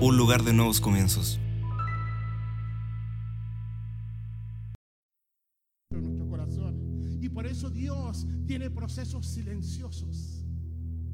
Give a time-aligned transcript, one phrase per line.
[0.00, 1.38] un lugar de nuevos comienzos.
[7.20, 10.44] Y por eso Dios tiene procesos silenciosos.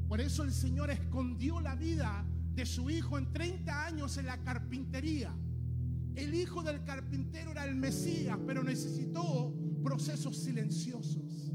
[0.07, 4.37] Por eso el Señor escondió la vida de su hijo en 30 años en la
[4.43, 5.35] carpintería.
[6.15, 9.53] El hijo del carpintero era el Mesías, pero necesitó
[9.83, 11.51] procesos silenciosos.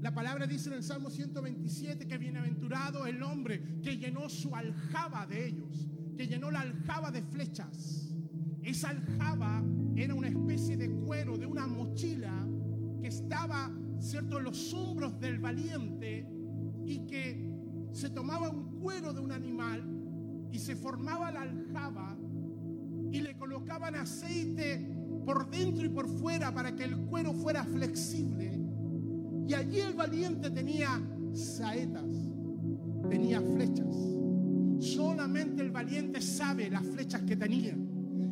[0.00, 5.26] La palabra dice en el Salmo 127 que bienaventurado el hombre que llenó su aljaba
[5.26, 8.14] de ellos, que llenó la aljaba de flechas.
[8.62, 9.62] Esa aljaba
[9.96, 12.46] era una especie de cuero, de una mochila
[13.00, 16.26] que estaba, cierto, en los hombros del valiente
[16.84, 17.50] y que
[17.92, 19.82] se tomaba un cuero de un animal
[20.50, 22.16] y se formaba la aljaba
[23.14, 24.90] y le colocaban aceite
[25.24, 28.60] por dentro y por fuera para que el cuero fuera flexible.
[29.46, 31.00] Y allí el valiente tenía
[31.32, 32.04] saetas,
[33.08, 33.94] tenía flechas.
[34.80, 37.76] Solamente el valiente sabe las flechas que tenía.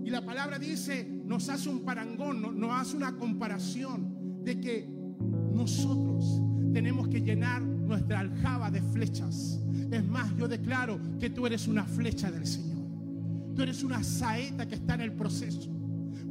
[0.05, 4.89] Y la palabra dice, nos hace un parangón, no- nos hace una comparación de que
[5.55, 9.61] nosotros tenemos que llenar nuestra aljaba de flechas.
[9.93, 12.72] Es más, yo declaro que tú eres una flecha del Señor.
[13.55, 15.70] Tú eres una saeta que está en el proceso.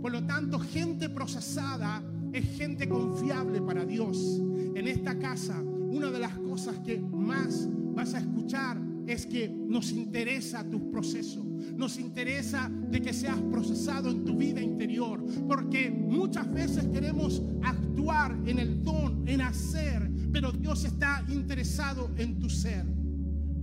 [0.01, 4.41] Por lo tanto, gente procesada es gente confiable para Dios.
[4.75, 9.91] En esta casa, una de las cosas que más vas a escuchar es que nos
[9.91, 11.45] interesa tus procesos.
[11.75, 15.23] Nos interesa de que seas procesado en tu vida interior.
[15.47, 22.39] Porque muchas veces queremos actuar en el don, en hacer, pero Dios está interesado en
[22.39, 22.85] tu ser.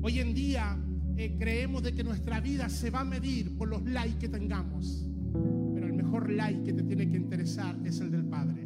[0.02, 0.78] Hoy en día
[1.18, 5.04] eh, creemos de que nuestra vida se va a medir por los likes que tengamos.
[5.74, 8.62] Pero el mejor like que te tiene que interesar es el del Padre.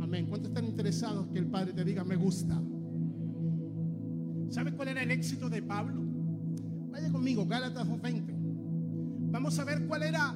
[0.00, 0.26] Amén.
[0.28, 2.60] ¿Cuántos están interesados que el Padre te diga me gusta?
[4.50, 6.02] ¿Sabe cuál era el éxito de Pablo?
[6.90, 8.22] Vaya conmigo, Gálatas 2.20.
[9.32, 10.34] Vamos a ver cuál era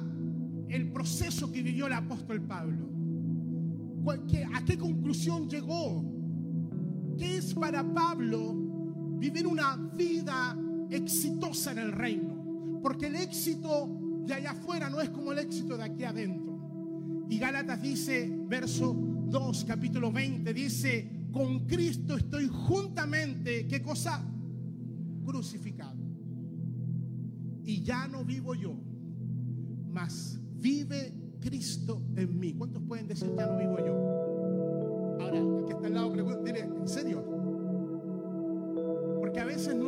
[0.67, 2.89] el proceso que vivió el apóstol Pablo.
[4.03, 6.03] ¿Cuál- qué- ¿A qué conclusión llegó?
[7.17, 8.55] ¿Qué es para Pablo
[9.19, 10.57] vivir una vida
[10.89, 12.79] exitosa en el reino?
[12.81, 13.89] Porque el éxito
[14.25, 17.25] de allá afuera no es como el éxito de aquí adentro.
[17.29, 24.23] Y Gálatas dice, verso 2, capítulo 20, dice, con Cristo estoy juntamente, ¿qué cosa?
[25.23, 25.97] Crucificado.
[27.63, 28.73] Y ya no vivo yo,
[29.91, 32.53] mas vive Cristo en mí.
[32.53, 35.23] ¿Cuántos pueden decir, ya no vivo yo?
[35.23, 37.38] Ahora, el que está al lado, dile, ¿en serio?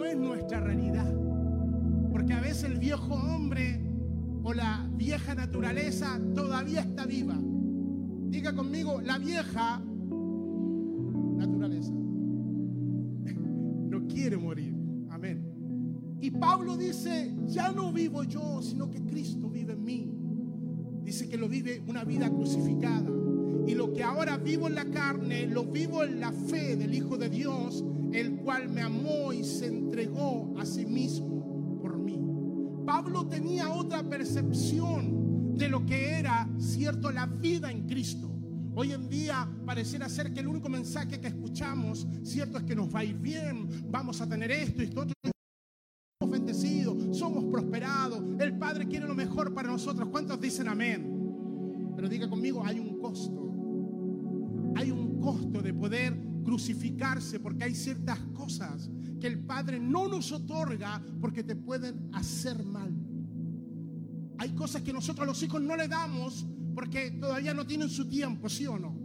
[0.02, 1.14] No es nuestra realidad.
[2.12, 3.80] Porque a veces el viejo hombre
[4.42, 7.38] o la vieja naturaleza todavía está viva.
[8.30, 9.80] Diga conmigo, la vieja
[11.38, 11.94] naturaleza
[13.94, 14.76] no quiere morir.
[15.12, 15.46] Amén.
[16.20, 20.12] Y Pablo dice, ya no vivo yo, sino que Cristo vive en mí.
[21.04, 23.12] Dice que lo vive una vida crucificada.
[23.68, 27.20] Y lo que ahora vivo en la carne, lo vivo en la fe del Hijo
[27.20, 32.20] de Dios, el cual me amó y se entregó a sí mismo por mí.
[32.86, 38.30] Pablo tenía otra percepción de lo que era, cierto, la vida en Cristo.
[38.74, 42.94] Hoy en día pareciera ser que el único mensaje que escuchamos, cierto, es que nos
[42.94, 45.14] va a ir bien, vamos a tener esto y esto otro.
[46.22, 50.08] Somos somos prosperados, el Padre quiere lo mejor para nosotros.
[50.10, 51.94] ¿Cuántos dicen amén?
[51.96, 53.54] Pero diga conmigo, hay un costo.
[54.76, 58.90] Hay un costo de poder crucificarse porque hay ciertas cosas
[59.22, 62.94] que el Padre no nos otorga porque te pueden hacer mal.
[64.38, 66.46] Hay cosas que nosotros a los hijos no le damos
[66.76, 69.00] porque todavía no tienen su tiempo, ¿sí o no?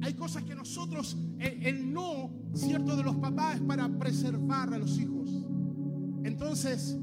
[0.00, 4.78] Hay cosas que nosotros, el, el no, cierto, de los papás es para preservar a
[4.78, 5.28] los hijos.
[6.22, 6.96] Entonces,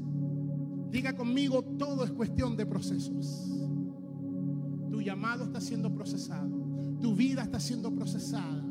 [0.90, 3.48] diga conmigo, todo es cuestión de procesos.
[4.90, 6.50] Tu llamado está siendo procesado,
[7.00, 8.61] tu vida está siendo procesada,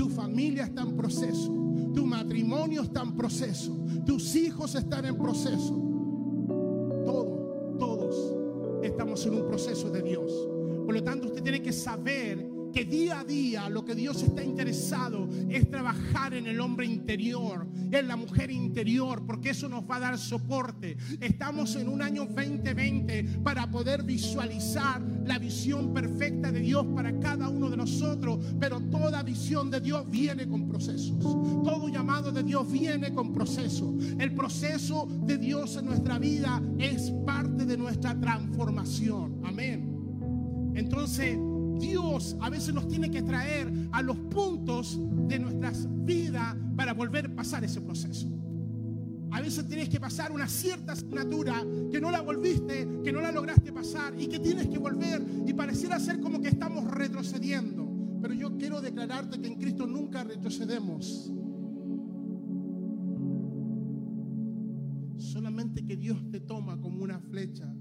[0.00, 1.52] tu familia está en proceso,
[1.94, 3.76] tu matrimonio está en proceso,
[4.06, 5.74] tus hijos están en proceso.
[7.04, 8.34] Todo, todos
[8.82, 10.32] estamos en un proceso de Dios.
[10.86, 14.42] Por lo tanto, usted tiene que saber que día a día lo que Dios está
[14.42, 19.96] interesado es trabajar en el hombre interior, en la mujer interior, porque eso nos va
[19.96, 20.96] a dar soporte.
[21.20, 27.48] Estamos en un año 2020 para poder visualizar la visión perfecta de Dios para cada
[27.48, 31.18] uno de nosotros, pero toda visión de Dios viene con procesos.
[31.20, 33.94] Todo llamado de Dios viene con procesos.
[34.18, 39.40] El proceso de Dios en nuestra vida es parte de nuestra transformación.
[39.44, 39.90] Amén.
[40.74, 41.38] Entonces,
[41.80, 47.26] Dios a veces nos tiene que traer a los puntos de nuestras vidas para volver
[47.26, 48.28] a pasar ese proceso.
[49.32, 53.30] A veces tienes que pasar una cierta asignatura que no la volviste, que no la
[53.30, 57.88] lograste pasar y que tienes que volver y pareciera ser como que estamos retrocediendo.
[58.20, 61.32] Pero yo quiero declararte que en Cristo nunca retrocedemos.
[65.16, 67.72] Solamente que Dios te toma como una flecha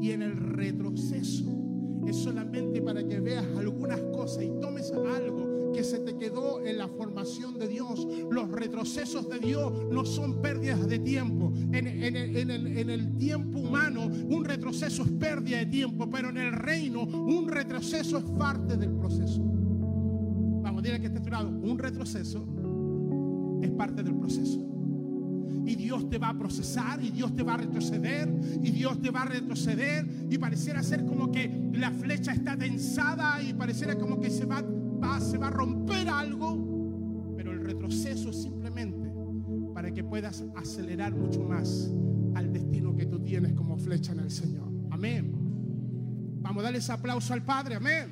[0.00, 1.69] y en el retroceso
[2.10, 6.78] es solamente para que veas algunas cosas y tomes algo que se te quedó en
[6.78, 8.06] la formación de Dios.
[8.30, 11.52] Los retrocesos de Dios no son pérdidas de tiempo.
[11.72, 16.28] En, en en el- en el tiempo humano un retroceso es pérdida de tiempo, pero
[16.30, 19.40] en el reino un retroceso es parte del proceso.
[20.62, 21.48] Vamos, dile que está a tu lado.
[21.48, 22.44] Un retroceso
[23.62, 24.58] es parte del proceso.
[25.70, 28.28] Y Dios te va a procesar y Dios te va a retroceder
[28.60, 33.40] y Dios te va a retroceder y pareciera ser como que la flecha está tensada
[33.40, 34.64] y pareciera como que se va,
[35.20, 39.12] se va a romper algo, pero el retroceso es simplemente
[39.72, 41.88] para que puedas acelerar mucho más
[42.34, 44.72] al destino que tú tienes como flecha en el Señor.
[44.90, 45.30] Amén.
[46.40, 47.76] Vamos a darle ese aplauso al Padre.
[47.76, 48.08] Amén.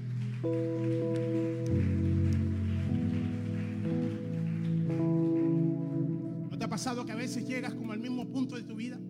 [6.79, 9.01] Pasado que a veces llegas como al mismo punto de tu vida?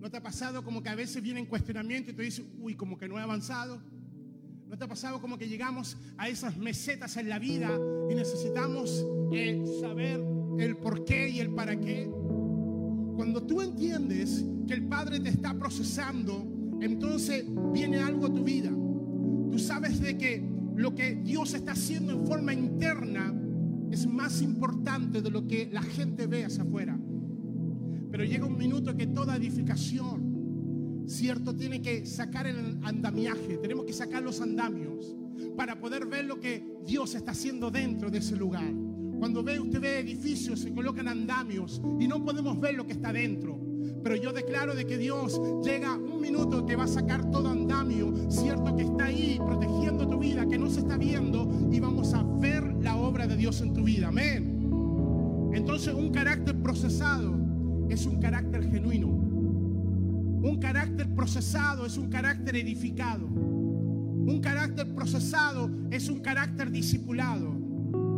[0.00, 2.98] ¿No te ha pasado como que a veces vienen cuestionamientos y tú dices, uy, como
[2.98, 3.80] que no he avanzado?
[4.66, 7.70] ¿No te ha pasado como que llegamos a esas mesetas en la vida
[8.10, 10.20] y necesitamos eh, saber
[10.58, 12.10] el por qué y el para qué?
[13.14, 16.44] Cuando tú entiendes que el Padre te está procesando,
[16.80, 18.70] entonces viene algo a tu vida.
[18.70, 20.44] Tú sabes de que
[20.74, 23.32] lo que Dios está haciendo en forma interna
[23.92, 26.98] es más importante de lo que la gente ve hacia afuera.
[28.10, 33.92] Pero llega un minuto que toda edificación, cierto, tiene que sacar el andamiaje, tenemos que
[33.92, 35.14] sacar los andamios
[35.58, 38.72] para poder ver lo que Dios está haciendo dentro de ese lugar.
[39.18, 43.12] Cuando ve, usted ve edificios, se colocan andamios y no podemos ver lo que está
[43.12, 43.60] dentro.
[44.02, 48.12] Pero yo declaro de que Dios llega un minuto que va a sacar todo andamio,
[48.30, 52.22] cierto que está ahí protegiendo tu vida, que no se está viendo y vamos a
[52.22, 54.08] ver la obra de Dios en tu vida.
[54.08, 55.50] Amén.
[55.52, 57.38] Entonces un carácter procesado
[57.88, 59.08] es un carácter genuino.
[59.08, 63.26] Un carácter procesado es un carácter edificado.
[63.26, 67.61] Un carácter procesado es un carácter discipulado.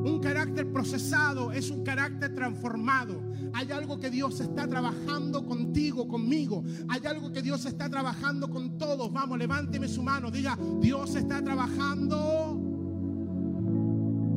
[0.04, 3.22] Un carácter procesado es un carácter transformado.
[3.54, 6.62] Hay algo que Dios está trabajando contigo, conmigo.
[6.88, 9.10] Hay algo que Dios está trabajando con todos.
[9.10, 10.30] Vamos, levánteme su mano.
[10.30, 12.16] Diga, Dios está trabajando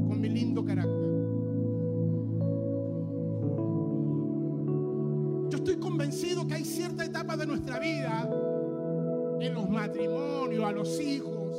[0.07, 0.95] con mi lindo carácter.
[5.49, 8.29] Yo estoy convencido que hay cierta etapa de nuestra vida,
[9.41, 11.57] en los matrimonios, a los hijos,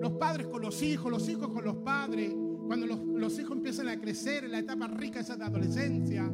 [0.00, 2.32] los padres con los hijos, los hijos con los padres,
[2.72, 2.86] cuando
[3.18, 6.32] los, hijos empiezan a crecer en la etapa rica esa de adolescencia,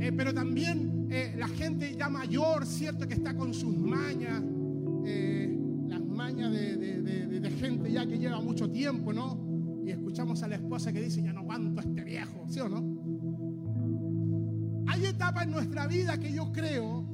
[0.00, 4.44] Eh, pero también eh, la gente ya mayor, cierto, que está con sus mañas,
[5.04, 5.58] eh,
[5.88, 9.82] las mañas de gente ya que lleva mucho tiempo, ¿no?
[9.84, 12.68] Y escuchamos a la esposa que dice, ya no aguanto a este viejo, ¿sí o
[12.68, 12.78] no?
[14.86, 17.04] Hay etapas en nuestra vida que yo creo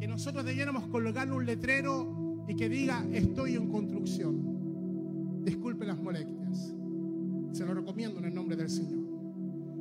[0.00, 5.44] que nosotros debiéramos colocarle un letrero y que diga estoy en construcción.
[5.44, 6.37] Disculpe las molestias.
[7.58, 9.00] Se lo recomiendo en el nombre del Señor.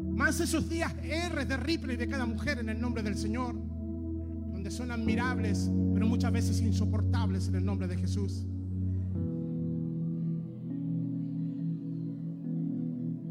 [0.10, 4.72] Más esos días R de Ripley de cada mujer en el nombre del Señor, donde
[4.72, 8.48] son admirables, pero muchas veces insoportables en el nombre de Jesús.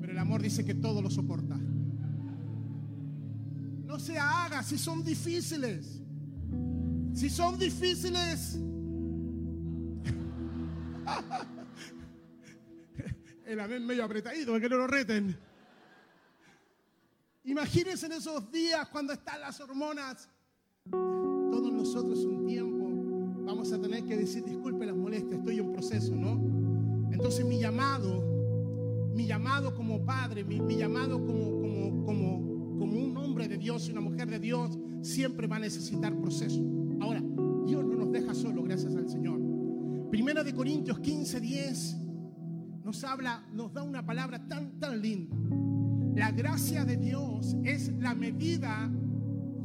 [0.01, 1.59] Pero el amor dice que todo lo soporta.
[3.85, 6.01] No se haga si son difíciles.
[7.15, 8.61] Si son difíciles.
[13.47, 15.39] El amén medio apretadito, para que no lo reten.
[17.45, 20.29] Imagínense en esos días cuando están las hormonas.
[20.91, 22.87] Todos nosotros un tiempo
[23.47, 26.33] vamos a tener que decir, disculpe las molestias, estoy en proceso, ¿no?
[27.13, 28.21] Entonces mi llamado,
[29.15, 33.87] mi llamado como padre, mi, mi llamado como, como, como, como un hombre de Dios
[33.87, 36.61] y una mujer de Dios, siempre va a necesitar proceso.
[37.01, 37.23] Ahora,
[37.65, 39.41] Dios no nos deja solo, gracias al Señor.
[40.11, 42.06] Primera de Corintios 15, 10
[42.87, 45.37] nos habla, nos da una palabra tan, tan linda.
[46.15, 48.89] La gracia de Dios es la medida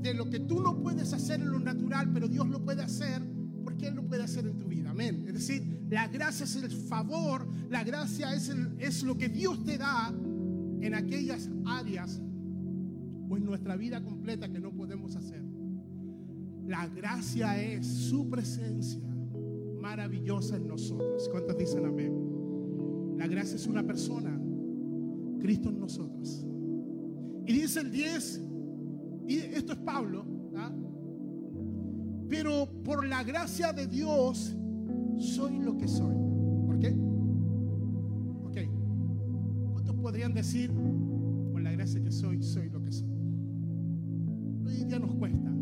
[0.02, 3.22] de lo que tú no puedes hacer en lo natural, pero Dios lo puede hacer
[3.64, 4.90] porque Él lo puede hacer en tu vida.
[4.90, 5.24] Amén.
[5.28, 9.64] Es decir, la gracia es el favor, la gracia es, el- es lo que Dios
[9.64, 10.12] te da
[10.82, 12.20] en aquellas áreas
[13.30, 15.44] o en nuestra vida completa que no podemos hacer.
[16.66, 19.08] La gracia es su presencia
[19.80, 21.30] maravillosa en nosotros.
[21.30, 22.31] ¿Cuántos dicen amén?
[23.22, 24.36] La gracia es una persona,
[25.40, 26.44] Cristo en nosotros.
[27.46, 28.42] Y dice el 10,
[29.28, 30.26] y esto es Pablo,
[30.56, 30.72] ¿ah?
[32.28, 34.58] pero por la gracia de Dios
[35.20, 36.16] soy lo que soy.
[36.66, 36.96] ¿Por qué?
[38.44, 38.58] Ok.
[39.74, 40.72] ¿Cuántos podrían decir,
[41.52, 43.12] por la gracia que soy, soy lo que soy?
[44.66, 45.54] Hoy en día nos cuesta.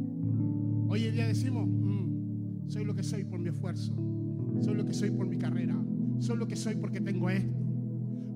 [0.87, 3.93] Hoy en día decimos, "Mm, soy lo que soy por mi esfuerzo,
[4.61, 5.75] soy lo que soy por mi carrera,
[6.19, 7.53] soy lo que soy porque tengo esto.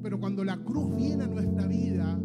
[0.02, 2.20] Pero cuando la cruz viene a nuestra vida,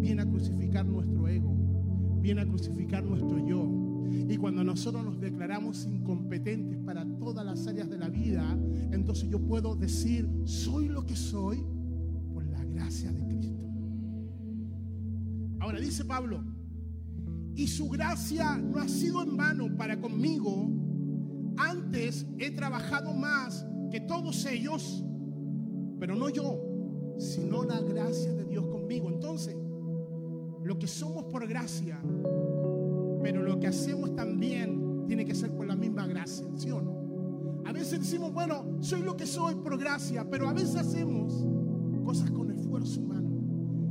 [0.00, 3.82] viene a crucificar nuestro ego, viene a crucificar nuestro yo.
[4.28, 8.58] Y cuando nosotros nos declaramos incompetentes para todas las áreas de la vida,
[8.90, 11.64] entonces yo puedo decir, soy lo que soy
[12.32, 13.66] por la gracia de Cristo.
[15.60, 16.42] Ahora dice Pablo,
[17.54, 20.70] y su gracia no ha sido en vano para conmigo,
[21.56, 25.04] antes he trabajado más que todos ellos,
[25.98, 29.08] pero no yo, sino la gracia de Dios conmigo.
[29.08, 29.56] Entonces,
[30.62, 32.00] lo que somos por gracia,
[33.22, 37.02] pero lo que hacemos también tiene que ser por la misma gracia, ¿sí o no?
[37.64, 41.46] A veces decimos, bueno, soy lo que soy por gracia, pero a veces hacemos
[42.04, 43.30] cosas con esfuerzo humano.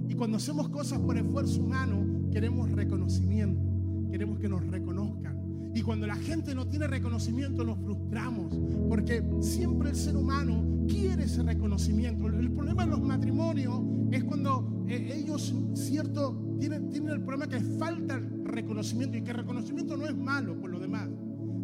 [0.10, 5.41] Y cuando hacemos cosas por esfuerzo humano, queremos reconocimiento, queremos que nos reconozcan.
[5.74, 8.54] Y cuando la gente no tiene reconocimiento, nos frustramos,
[8.90, 12.28] porque siempre el ser humano quiere ese reconocimiento.
[12.28, 17.60] El problema en los matrimonios es cuando eh, ellos, cierto, tienen, tienen el problema que
[17.62, 21.10] falta el reconocimiento y que el reconocimiento no es malo por lo demás.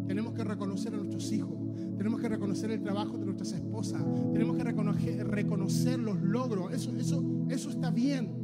[0.06, 1.58] Tenemos que reconocer a nuestros hijos,
[1.98, 6.96] tenemos que reconocer el trabajo de nuestras esposas, tenemos que reconocer, reconocer los logros, eso,
[6.96, 8.37] eso, eso está bien.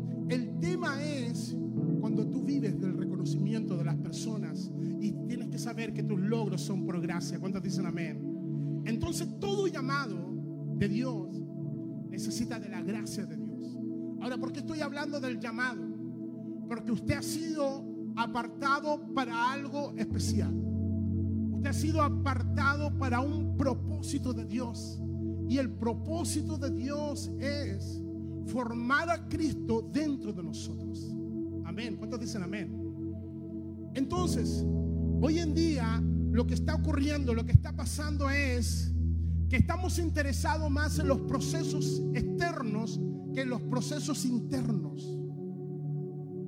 [5.75, 7.41] Saber que tus logros son por gracia.
[7.41, 8.83] ¿Cuántos dicen amén?
[8.85, 10.33] Entonces todo llamado
[10.77, 11.29] de Dios
[12.09, 13.77] necesita de la gracia de Dios.
[14.21, 15.83] Ahora, ¿por qué estoy hablando del llamado?
[16.69, 20.55] Porque usted ha sido apartado para algo especial.
[21.55, 25.03] Usted ha sido apartado para un propósito de Dios.
[25.49, 28.01] Y el propósito de Dios es
[28.47, 31.13] formar a Cristo dentro de nosotros.
[31.65, 31.97] Amén.
[31.97, 32.81] ¿Cuántos dicen amén?
[33.95, 34.65] Entonces,
[35.21, 36.03] hoy en día
[36.33, 38.93] lo que está ocurriendo, lo que está pasando es
[39.49, 43.01] que estamos interesados más en los procesos externos
[43.35, 45.19] que en los procesos internos.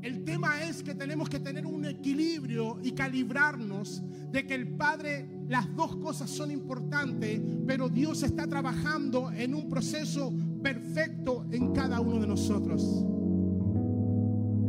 [0.03, 5.29] El tema es que tenemos que tener un equilibrio y calibrarnos de que el Padre,
[5.49, 10.33] las dos cosas son importantes, pero Dios está trabajando en un proceso
[10.63, 12.83] perfecto en cada uno de nosotros.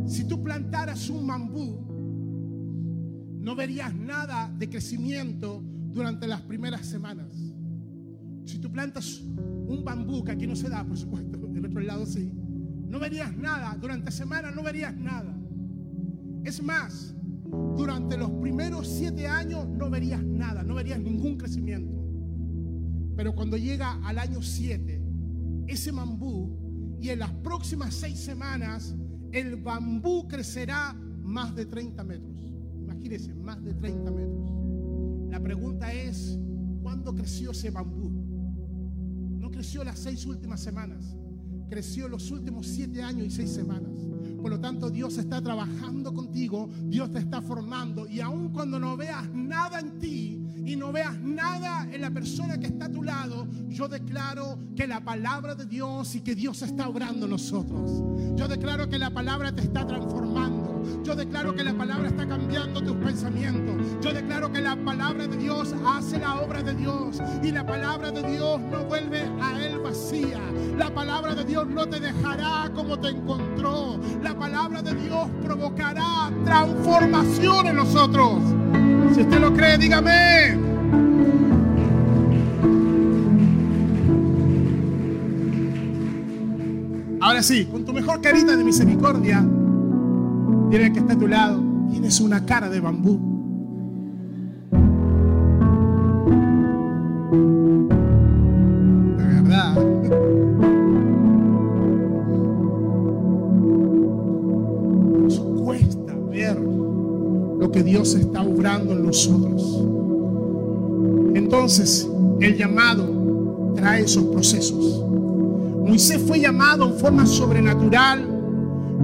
[0.08, 1.87] Si tú plantaras un bambú,
[3.48, 5.64] no verías nada de crecimiento
[5.94, 7.34] durante las primeras semanas.
[8.44, 12.06] Si tú plantas un bambú, que aquí no se da, por supuesto, en otro lado
[12.06, 12.30] sí,
[12.90, 13.74] no verías nada.
[13.80, 15.34] Durante semanas no verías nada.
[16.44, 17.16] Es más,
[17.78, 21.96] durante los primeros siete años no verías nada, no verías ningún crecimiento.
[23.16, 25.02] Pero cuando llega al año siete,
[25.68, 28.94] ese bambú, y en las próximas seis semanas,
[29.32, 32.47] el bambú crecerá más de 30 metros.
[33.42, 34.52] Más de 30 metros.
[35.30, 36.38] La pregunta es,
[36.82, 38.12] ¿cuándo creció ese bambú?
[39.40, 41.16] No creció las seis últimas semanas,
[41.70, 43.94] creció los últimos siete años y seis semanas.
[44.42, 48.98] Por lo tanto, Dios está trabajando contigo, Dios te está formando y aun cuando no
[48.98, 53.04] veas nada en ti y no veas nada en la persona que está a tu
[53.04, 58.04] lado, yo declaro que la palabra de Dios y que Dios está obrando en nosotros.
[58.36, 60.67] Yo declaro que la palabra te está transformando.
[61.04, 63.76] Yo declaro que la palabra está cambiando tus pensamientos.
[64.02, 68.12] Yo declaro que la palabra de Dios hace la obra de Dios y la palabra
[68.12, 70.40] de Dios no vuelve a él vacía.
[70.78, 74.00] La palabra de Dios no te dejará como te encontró.
[74.22, 78.40] La palabra de Dios provocará transformación en nosotros.
[79.14, 80.68] Si usted lo cree, dígame.
[87.20, 89.46] Ahora sí, con tu mejor carita de misericordia,
[90.70, 93.20] dile que está a tu lado, tienes una cara de bambú.
[99.18, 99.74] La verdad.
[105.24, 109.86] Nos cuesta ver lo que Dios está obrando en nosotros.
[111.34, 112.10] Entonces,
[112.40, 115.04] el llamado trae esos procesos.
[115.86, 118.37] Moisés fue llamado en forma sobrenatural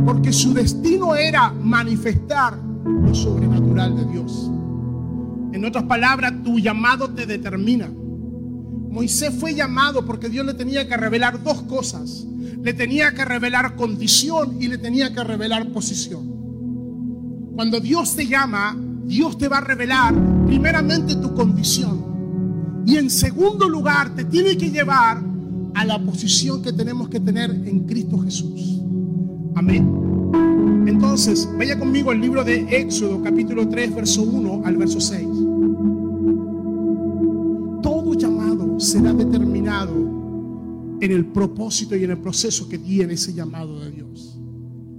[0.05, 4.49] porque su destino era manifestar lo sobrenatural de Dios.
[5.53, 7.89] En otras palabras, tu llamado te determina.
[8.89, 12.25] Moisés fue llamado porque Dios le tenía que revelar dos cosas.
[12.61, 17.51] Le tenía que revelar condición y le tenía que revelar posición.
[17.55, 20.13] Cuando Dios te llama, Dios te va a revelar
[20.45, 22.83] primeramente tu condición.
[22.85, 25.21] Y en segundo lugar, te tiene que llevar
[25.73, 28.82] a la posición que tenemos que tener en Cristo Jesús.
[29.55, 30.03] Amén.
[30.87, 35.27] Entonces, vaya conmigo al libro de Éxodo, capítulo 3, verso 1 al verso 6.
[37.81, 39.93] Todo llamado será determinado
[41.01, 44.37] en el propósito y en el proceso que tiene ese llamado de Dios.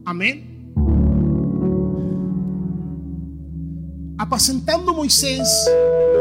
[0.05, 0.55] Amén.
[4.19, 5.69] Apacentando Moisés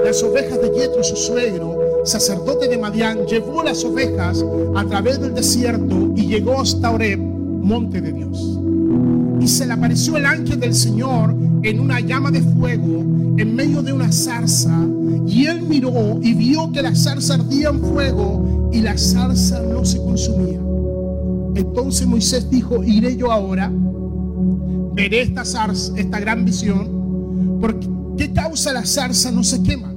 [0.04, 4.44] las ovejas de Yetro, su suegro, sacerdote de Madián, llevó las ovejas
[4.76, 7.20] a través del desierto y llegó hasta Oreb,
[7.64, 8.60] monte de Dios.
[9.40, 13.04] Y se le apareció el ángel del Señor en una llama de fuego
[13.38, 14.86] en medio de una zarza.
[15.28, 19.84] Y él miró y vio que la zarza ardía en fuego y la zarza no
[19.86, 20.60] se consumía.
[21.56, 23.72] Entonces Moisés dijo, iré yo ahora,
[24.94, 29.94] veré esta zarza, esta gran visión, porque ¿qué causa la zarza no se quema?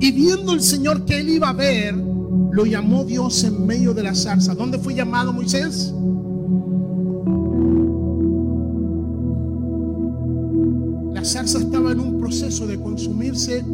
[0.00, 4.02] Y viendo el Señor que él iba a ver, lo llamó Dios en medio de
[4.02, 4.54] la zarza.
[4.54, 5.94] ¿Dónde fue llamado Moisés?
[11.22, 13.64] La zarza estaba en un proceso de consumirse.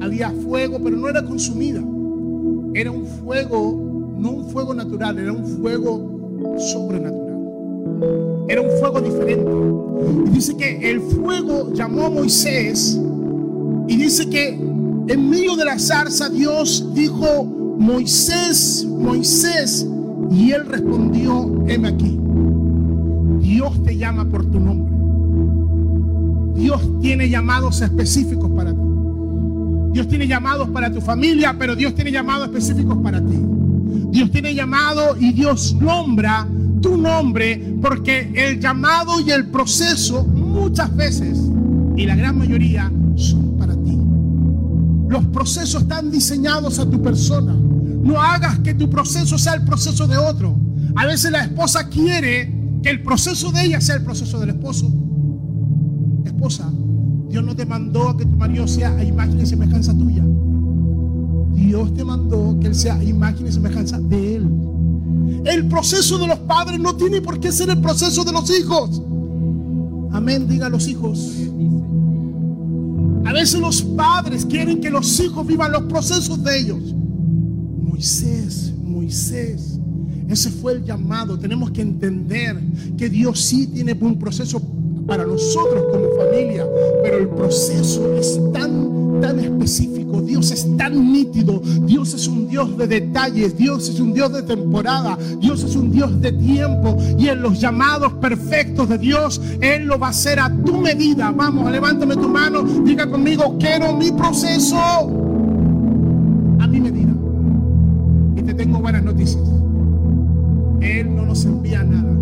[0.00, 1.82] Había fuego, pero no era consumida.
[2.72, 8.46] Era un fuego, no un fuego natural, era un fuego sobrenatural.
[8.48, 9.50] Era un fuego diferente.
[10.24, 12.96] Y dice que el fuego llamó a Moisés
[13.88, 17.42] y dice que en medio de la zarza Dios dijo,
[17.76, 19.84] Moisés, Moisés,
[20.30, 22.20] y él respondió, heme aquí.
[23.40, 24.93] Dios te llama por tu nombre.
[26.54, 28.80] Dios tiene llamados específicos para ti.
[29.92, 33.38] Dios tiene llamados para tu familia, pero Dios tiene llamados específicos para ti.
[34.10, 36.46] Dios tiene llamado y Dios nombra
[36.80, 41.38] tu nombre porque el llamado y el proceso muchas veces
[41.96, 43.98] y la gran mayoría son para ti.
[45.08, 47.54] Los procesos están diseñados a tu persona.
[47.54, 50.56] No hagas que tu proceso sea el proceso de otro.
[50.96, 52.52] A veces la esposa quiere
[52.82, 54.92] que el proceso de ella sea el proceso del esposo.
[57.30, 60.22] Dios no te mandó a que tu marido sea a imagen y semejanza tuya.
[61.54, 64.50] Dios te mandó que él sea a imagen y semejanza de él.
[65.46, 69.00] El proceso de los padres no tiene por qué ser el proceso de los hijos.
[70.12, 71.32] Amén, diga los hijos.
[73.24, 76.94] A veces los padres quieren que los hijos vivan los procesos de ellos.
[77.82, 79.80] Moisés, Moisés,
[80.28, 81.38] ese fue el llamado.
[81.38, 82.60] Tenemos que entender
[82.98, 84.60] que Dios sí tiene un proceso
[85.06, 86.66] para nosotros como familia,
[87.02, 90.20] pero el proceso es tan, tan específico.
[90.22, 91.60] Dios es tan nítido.
[91.60, 93.56] Dios es un Dios de detalles.
[93.56, 95.18] Dios es un Dios de temporada.
[95.40, 96.96] Dios es un Dios de tiempo.
[97.18, 101.30] Y en los llamados perfectos de Dios, Él lo va a hacer a tu medida.
[101.30, 102.62] Vamos, levántame tu mano.
[102.62, 107.12] Diga conmigo, quiero mi proceso a mi medida.
[108.36, 109.42] Y te tengo buenas noticias.
[110.80, 112.14] Él no nos envía nada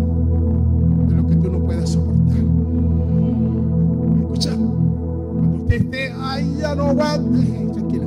[5.75, 8.05] esté, ay, ya no tranquila.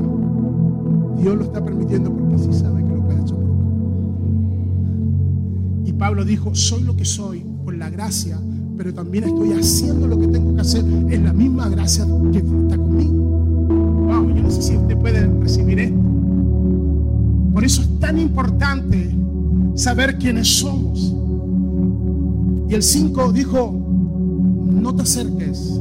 [1.18, 3.66] Dios lo está permitiendo porque sí sabe que lo puede soportar.
[5.84, 8.38] Y Pablo dijo, soy lo que soy por la gracia,
[8.76, 12.76] pero también estoy haciendo lo que tengo que hacer en la misma gracia que está
[12.76, 13.12] conmigo.
[13.12, 16.00] Wow, yo no sé si usted puede recibir esto.
[17.52, 19.10] Por eso es tan importante
[19.74, 21.14] saber quiénes somos.
[22.68, 23.72] Y el 5 dijo,
[24.66, 25.80] no te acerques,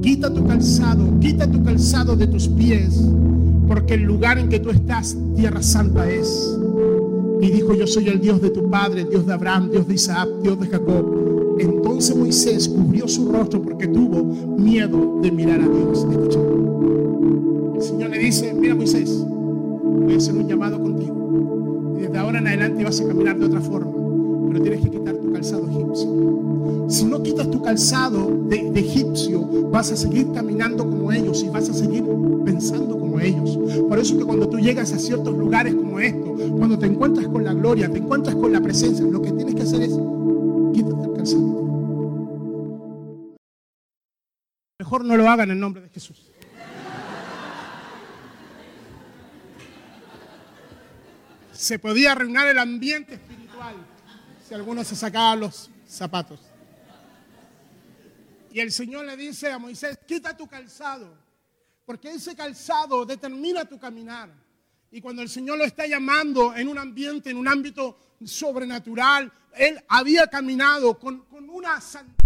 [0.00, 3.00] quita tu calzado, quita tu calzado de tus pies,
[3.68, 6.58] porque el lugar en que tú estás, tierra santa es.
[7.40, 10.28] Y dijo, yo soy el Dios de tu padre, Dios de Abraham, Dios de Isaac,
[10.42, 11.56] Dios de Jacob.
[11.58, 14.24] Entonces Moisés cubrió su rostro porque tuvo
[14.58, 16.06] miedo de mirar a Dios.
[16.10, 16.38] Escucha.
[17.76, 21.96] El Señor le dice, mira Moisés, voy a hacer un llamado contigo.
[21.98, 23.92] Y desde ahora en adelante vas a caminar de otra forma,
[24.48, 26.49] pero tienes que quitar tu calzado egipcio.
[26.90, 31.68] Si no quitas tu calzado de, egipcio, vas a seguir caminando como ellos y vas
[31.68, 32.04] a seguir
[32.44, 33.56] pensando como ellos.
[33.88, 37.44] Por eso que cuando tú llegas a ciertos lugares como esto, cuando te encuentras con
[37.44, 39.92] la gloria, te encuentras con la presencia, lo que tienes que hacer es
[40.74, 41.60] quítate el calzado.
[44.80, 46.32] Mejor no lo hagan en nombre de Jesús.
[51.52, 53.76] Se podía arruinar el ambiente espiritual
[54.48, 56.49] si algunos se sacaban los zapatos.
[58.50, 61.16] Y el Señor le dice a Moisés, quita tu calzado,
[61.86, 64.30] porque ese calzado determina tu caminar.
[64.90, 69.80] Y cuando el Señor lo está llamando en un ambiente, en un ámbito sobrenatural, él
[69.88, 72.16] había caminado con, con una santidad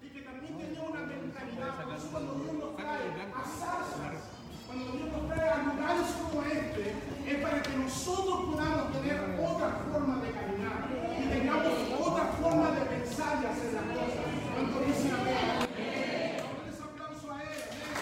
[0.00, 1.84] y que también tenía una mentalidad.
[1.84, 4.22] Por eso cuando Dios nos trae a zarzas,
[4.66, 6.94] cuando Dios nos trae a lugares como este,
[7.26, 12.80] es para que nosotros podamos tener otra forma de caminar y tengamos otra forma de
[12.86, 14.40] pensar y hacer las cosas.
[14.54, 15.68] ¿Cuánto dicen amén?
[15.76, 17.48] Denle ese aplauso a él.
[17.70, 18.00] amén.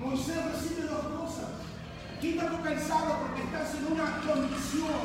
[0.00, 1.50] Moisés recibe dos cosas.
[2.20, 5.00] Quita tu calzado porque estás en una condición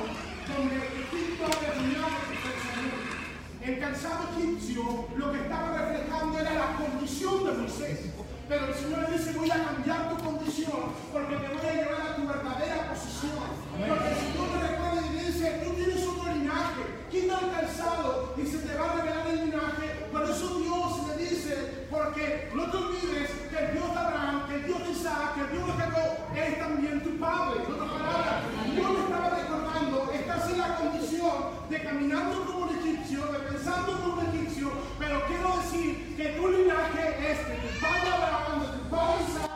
[0.48, 3.13] donde Egipto ha terminado tu pensamiento.
[3.62, 8.00] El calzado egipcio lo que estaba reflejando era la condición de Moisés.
[8.48, 12.02] Pero el Señor le dice, voy a cambiar tu condición porque te voy a llevar
[12.02, 13.32] a tu verdadera posición.
[13.72, 16.84] Porque el Señor te recuerda y le dice, tú tienes otro linaje.
[17.10, 19.88] Quita el calzado y se te va a revelar el linaje.
[20.12, 24.56] Por eso Dios le dice, porque no te olvides que el Dios de Abraham, que
[24.56, 27.63] el Dios de Isaac, que el Dios de Jacob es también tu padre.
[27.63, 28.36] En otras palabras,
[28.76, 31.34] Dios le estaba recordando, estás en la condición
[31.70, 36.47] de caminando como un egipcio, de pensando como un egipcio, pero quiero decir que tu
[36.47, 39.49] linaje es de tu padre Abraham, de tu padre Isaac.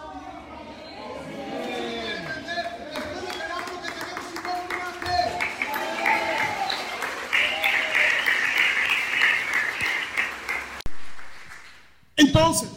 [12.18, 12.70] Entonces,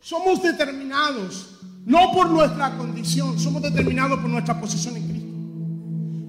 [0.00, 5.26] somos determinados, no por nuestra condición, somos determinados por nuestra posición en Cristo.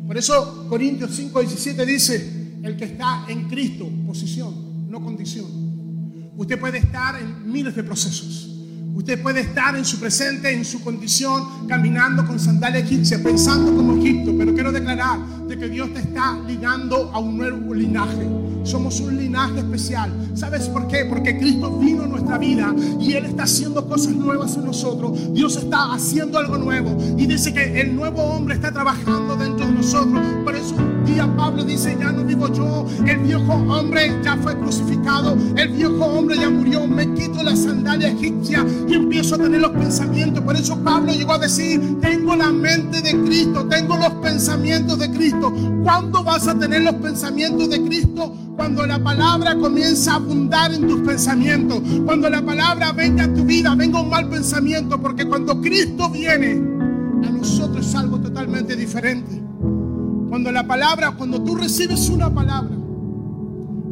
[0.07, 2.36] Por eso Corintios 5, 17 dice,
[2.67, 5.45] el que está en Cristo, posición, no condición.
[6.35, 8.53] Usted puede estar en miles de procesos.
[8.93, 13.95] Usted puede estar en su presente, en su condición, caminando con sandalia egipcia, pensando como
[13.97, 14.33] Egipto.
[14.37, 18.27] Pero quiero declarar de que Dios te está ligando a un nuevo linaje.
[18.63, 20.11] Somos un linaje especial.
[20.33, 21.05] ¿Sabes por qué?
[21.05, 25.33] Porque Cristo vino a nuestra vida y Él está haciendo cosas nuevas en nosotros.
[25.33, 26.97] Dios está haciendo algo nuevo.
[27.17, 30.25] Y dice que el nuevo hombre está trabajando dentro de nosotros.
[30.43, 30.75] Por eso
[31.37, 32.85] Pablo dice, ya no vivo yo.
[33.05, 35.37] El viejo hombre ya fue crucificado.
[35.55, 36.85] El viejo hombre ya murió.
[36.87, 40.43] Me quito la sandalia egipcia y empiezo a tener los pensamientos.
[40.43, 45.09] Por eso Pablo llegó a decir, tengo la mente de Cristo, tengo los pensamientos de
[45.11, 45.53] Cristo.
[45.83, 48.33] ¿Cuándo vas a tener los pensamientos de Cristo?
[48.55, 51.81] Cuando la palabra comienza a abundar en tus pensamientos.
[52.05, 55.01] Cuando la palabra venga a tu vida, venga un mal pensamiento.
[55.01, 56.61] Porque cuando Cristo viene,
[57.25, 59.46] a nosotros es algo totalmente diferente.
[60.37, 62.77] Cuando la palabra, cuando tú recibes una palabra,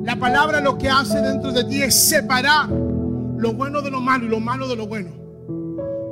[0.03, 4.25] la palabra lo que hace dentro de ti es separar lo bueno de lo malo
[4.25, 5.09] y lo malo de lo bueno.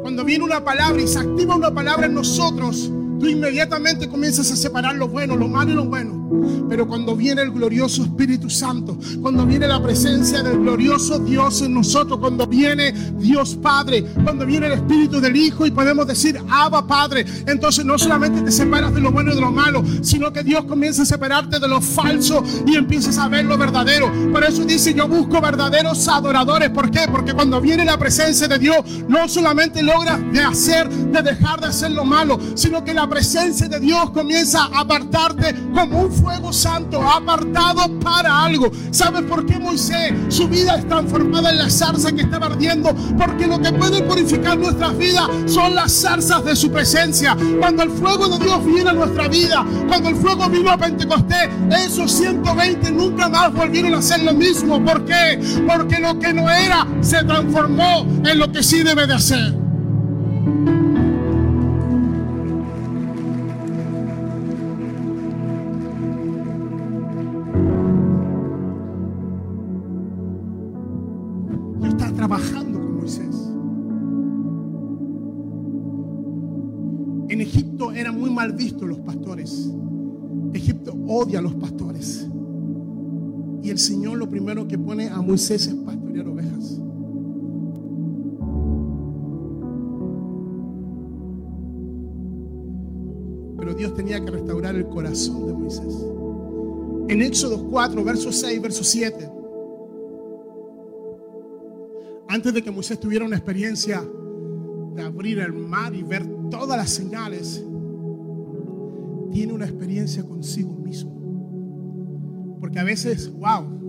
[0.02, 4.56] Cuando viene una palabra y se activa una palabra en nosotros, tú inmediatamente comienzas a
[4.56, 6.23] separar lo bueno, lo malo y lo bueno.
[6.70, 11.74] Pero cuando viene el glorioso Espíritu Santo, cuando viene la presencia del glorioso Dios en
[11.74, 16.86] nosotros, cuando viene Dios Padre, cuando viene el Espíritu del Hijo y podemos decir, Abba
[16.86, 20.44] Padre, entonces no solamente te separas de lo bueno y de lo malo, sino que
[20.44, 24.12] Dios comienza a separarte de lo falso y empiezas a ver lo verdadero.
[24.32, 26.70] Por eso dice, yo busco verdaderos adoradores.
[26.70, 27.08] ¿Por qué?
[27.12, 31.68] Porque cuando viene la presencia de Dios, no solamente logras de hacer, de dejar de
[31.68, 36.54] hacer lo malo, sino que la presencia de Dios comienza a apartarte como un fuego
[36.54, 38.72] santo, apartado para algo.
[38.92, 42.96] ¿Sabes por qué Moisés, su vida es transformada en la zarza que estaba ardiendo?
[43.18, 47.36] Porque lo que puede purificar nuestras vidas son las zarzas de su presencia.
[47.60, 51.50] Cuando el fuego de Dios viene a nuestra vida, cuando el fuego vino a Pentecostés,
[51.78, 54.84] esos 120 nunca más volvieron a hacer lo mismo.
[54.84, 55.42] ¿Por qué?
[55.68, 59.64] Porque lo que no era se transformó en lo que sí debe de hacer.
[84.54, 86.80] Primero que pone a Moisés es pastorear ovejas.
[93.58, 96.06] Pero Dios tenía que restaurar el corazón de Moisés.
[97.08, 99.28] En Éxodo 4, verso 6, verso 7.
[102.30, 104.04] Antes de que Moisés tuviera una experiencia
[104.96, 107.66] de abrir el mar y ver todas las señales,
[109.32, 112.58] tiene una experiencia consigo mismo.
[112.60, 113.83] Porque a veces, wow,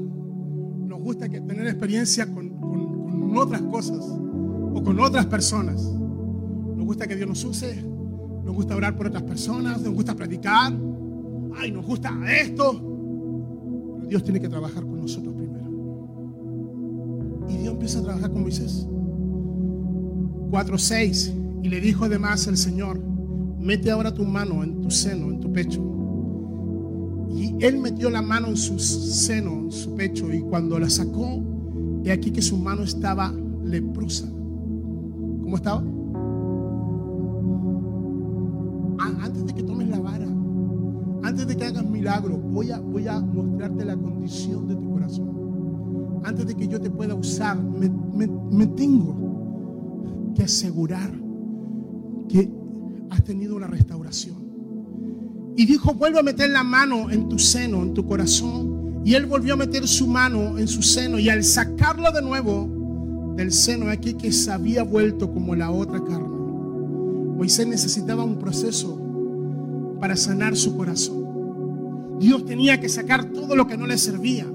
[1.04, 2.52] gusta que tener experiencia con,
[3.36, 5.82] otras cosas o con otras personas.
[5.82, 10.72] Nos gusta que Dios nos use, nos gusta orar por otras personas, nos gusta predicar,
[11.56, 12.80] ay, nos gusta esto.
[13.96, 15.64] Pero Dios tiene que trabajar con nosotros primero.
[17.48, 18.86] Y Dios empieza a trabajar con Moisés.
[20.50, 21.62] 4.6.
[21.64, 23.00] Y le dijo además el Señor,
[23.58, 25.93] mete ahora tu mano en tu seno, en tu pecho.
[27.34, 31.42] Y él metió la mano en su seno, en su pecho, y cuando la sacó,
[32.04, 33.32] he aquí que su mano estaba
[33.64, 34.28] leprosa.
[34.30, 35.82] ¿Cómo estaba?
[38.98, 40.26] A- Antes de que tomes la vara,
[41.22, 46.20] antes de que hagas milagro, voy a, voy a mostrarte la condición de tu corazón.
[46.24, 51.10] Antes de que yo te pueda usar, me, me- me tengo que asegurar
[52.28, 52.50] que
[53.10, 54.43] has tenido una restauración.
[55.56, 59.02] Y dijo, vuelve a meter la mano en tu seno, en tu corazón.
[59.04, 61.18] Y él volvió a meter su mano en su seno.
[61.18, 66.02] Y al sacarlo de nuevo del seno, aquí que se había vuelto como la otra
[66.02, 66.28] carne.
[67.36, 69.00] Moisés necesitaba un proceso
[70.00, 72.18] para sanar su corazón.
[72.18, 74.46] Dios tenía que sacar todo lo que no le servía.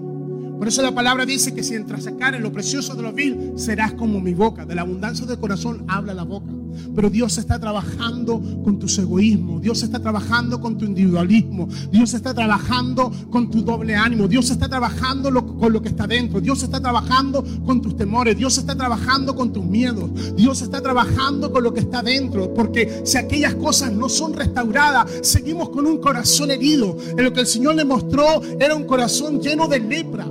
[0.58, 3.94] Por eso la palabra dice que si entras sacar lo precioso de lo vil, serás
[3.94, 4.66] como mi boca.
[4.66, 6.52] De la abundancia del corazón habla la boca.
[6.96, 9.62] Pero Dios está trabajando con tus egoísmos.
[9.62, 11.68] Dios está trabajando con tu individualismo.
[11.92, 14.28] Dios está trabajando con tu doble ánimo.
[14.28, 16.42] Dios está trabajando con lo que está dentro.
[16.42, 18.38] Dios está trabajando con tus temores.
[18.38, 20.10] Dios está trabajando con tus miedos.
[20.36, 22.54] Dios está trabajando con lo que está dentro.
[22.54, 26.98] Porque si aquellas cosas no son restauradas, seguimos con un corazón herido.
[27.18, 30.26] En lo que el Señor le mostró era un corazón lleno de lepra.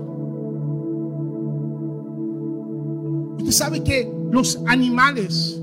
[3.39, 5.61] Usted sabe que los animales,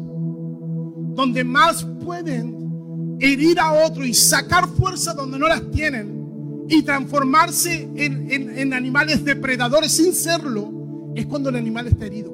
[1.15, 7.89] donde más pueden herir a otro y sacar fuerza donde no las tienen y transformarse
[7.95, 10.71] en, en- animales depredadores sin serlo,
[11.15, 12.31] es cuando el animal está herido.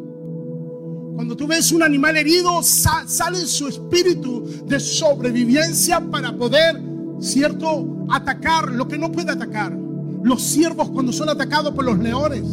[1.15, 6.81] Cuando tú ves un animal herido, sa- sale su espíritu de sobrevivencia para poder,
[7.19, 9.77] ¿cierto?, atacar lo que no puede atacar.
[10.23, 12.43] Los ciervos cuando son atacados por los leones.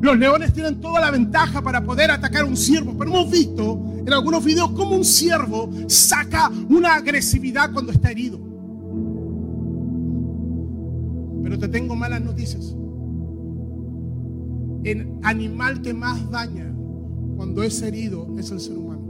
[0.00, 3.90] Los leones tienen toda la ventaja para poder atacar a un ciervo, pero hemos visto
[3.98, 8.40] en algunos videos cómo un ciervo saca una agresividad cuando está herido.
[11.42, 12.74] Pero te tengo malas noticias.
[14.84, 16.72] El animal que más daña
[17.36, 19.00] cuando es herido es el ser humano.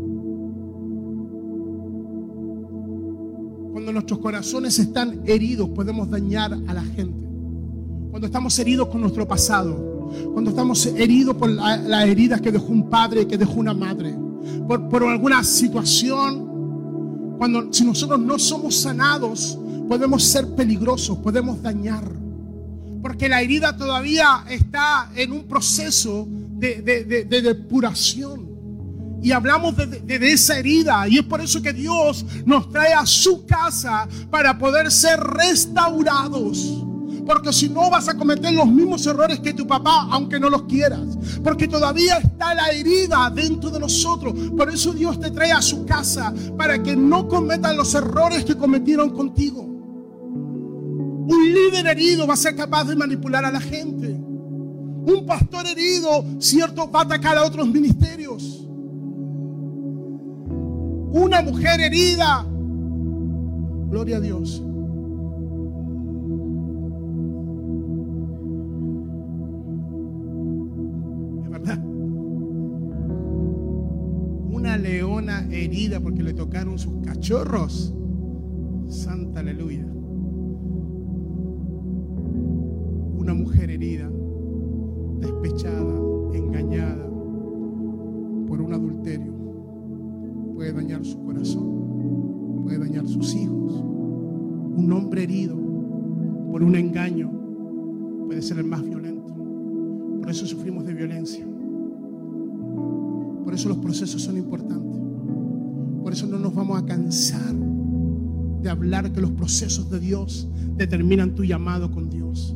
[3.72, 7.24] Cuando nuestros corazones están heridos podemos dañar a la gente.
[8.10, 9.99] Cuando estamos heridos con nuestro pasado.
[10.32, 14.14] Cuando estamos heridos por la- las heridas que dejó un padre, que dejó una madre.
[14.66, 16.48] Por, alguna situación.
[17.38, 22.04] Cuando si nosotros no somos sanados, podemos ser peligrosos, podemos dañar.
[23.02, 26.26] Porque la herida todavía está en un proceso
[26.58, 28.48] de, de- de- de depuración.
[29.22, 31.06] Y hablamos de esa herida.
[31.08, 36.84] Y es por eso que Dios nos trae a su casa para poder ser restaurados.
[37.30, 40.64] Porque si no vas a cometer los mismos errores que tu papá, aunque no los
[40.64, 41.16] quieras.
[41.44, 44.34] Porque todavía está la herida dentro de nosotros.
[44.56, 48.56] Por eso Dios te trae a su casa para que no cometan los errores que
[48.56, 49.62] cometieron contigo.
[49.62, 54.08] Un líder herido va a ser capaz de manipular a la gente.
[54.08, 58.66] Un pastor herido, cierto, va a atacar a otros ministerios.
[61.12, 62.44] Una mujer herida,
[63.88, 64.64] gloria a Dios.
[75.88, 77.94] Porque le tocaron sus cachorros.
[78.88, 79.86] Santa aleluya.
[83.16, 84.10] Una mujer herida,
[85.20, 85.94] despechada,
[86.34, 87.08] engañada
[88.46, 89.32] por un adulterio,
[90.54, 93.82] puede dañar su corazón, puede dañar sus hijos.
[93.82, 95.56] Un hombre herido
[96.50, 97.30] por un engaño
[98.26, 99.34] puede ser el más violento.
[100.20, 101.46] Por eso sufrimos de violencia.
[103.44, 105.09] Por eso los procesos son importantes.
[106.10, 111.36] Por eso no nos vamos a cansar de hablar que los procesos de Dios determinan
[111.36, 112.52] tu llamado con Dios.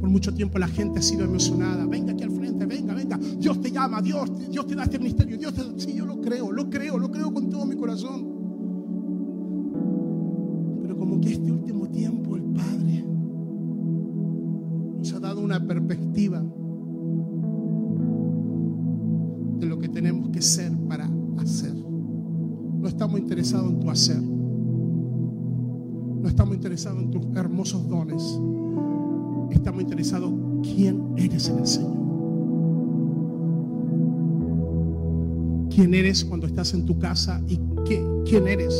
[0.00, 1.86] Por mucho tiempo la gente ha sido emocionada.
[1.86, 3.20] Venga aquí al frente, venga, venga.
[3.38, 5.38] Dios te llama, Dios, Dios te da este ministerio.
[5.38, 5.54] Dios.
[5.76, 8.26] Sí, yo lo creo, lo creo, lo creo con todo mi corazón.
[10.82, 13.04] Pero como que este último tiempo el Padre
[14.98, 16.09] nos ha dado una perspectiva
[23.90, 24.22] en hacer.
[26.22, 28.22] No estamos interesados en tus hermosos dones.
[29.50, 32.00] Estamos interesados en quién eres en el Señor.
[35.74, 38.74] Quién eres cuando estás en tu casa y qué, quién eres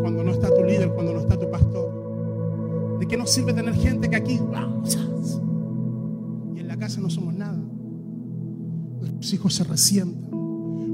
[0.00, 2.98] cuando no está tu líder, cuando no está tu pastor.
[2.98, 4.98] ¿De qué nos sirve tener gente que aquí, vamos,
[6.78, 7.58] casa no somos nada.
[9.00, 10.30] Nuestros hijos se resientan.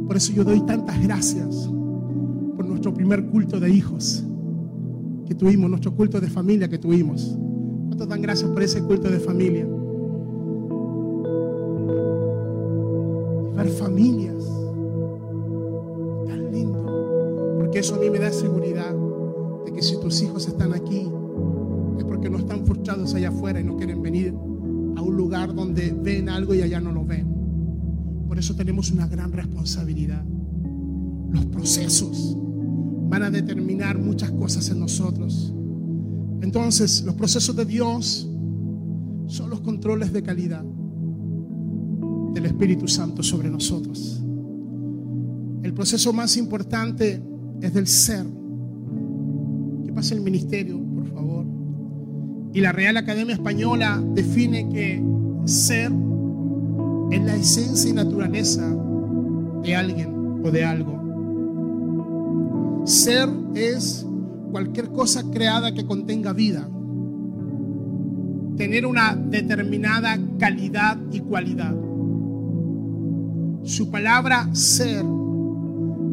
[0.06, 1.68] Por eso yo doy tantas gracias
[2.84, 4.22] nuestro primer culto de hijos
[5.26, 7.34] que tuvimos, nuestro culto de familia que tuvimos.
[7.86, 9.66] ¿Cuántos dan gracias por ese culto de familia?
[13.50, 14.44] Y ver familias.
[16.26, 17.56] Tan lindo.
[17.58, 18.94] Porque eso a mí me da seguridad
[19.64, 21.08] de que si tus hijos están aquí,
[21.96, 24.34] es porque no están frustrados allá afuera y no quieren venir
[24.96, 27.32] a un lugar donde ven algo y allá no lo ven.
[28.28, 30.22] Por eso tenemos una gran responsabilidad.
[31.30, 32.36] Los procesos
[33.14, 35.54] van a determinar muchas cosas en nosotros.
[36.40, 38.28] Entonces, los procesos de Dios
[39.28, 40.64] son los controles de calidad
[42.32, 44.20] del Espíritu Santo sobre nosotros.
[45.62, 47.22] El proceso más importante
[47.60, 48.26] es del ser.
[49.84, 51.46] ¿Qué pasa el ministerio, por favor?
[52.52, 55.00] Y la Real Academia Española define que
[55.44, 55.92] ser
[57.12, 58.76] es la esencia y naturaleza
[59.62, 61.03] de alguien o de algo.
[62.84, 64.06] Ser es
[64.50, 66.68] cualquier cosa creada que contenga vida.
[68.58, 71.74] Tener una determinada calidad y cualidad.
[73.62, 75.02] Su palabra ser